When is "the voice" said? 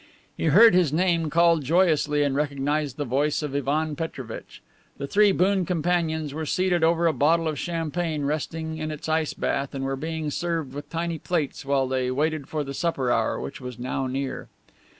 2.97-3.43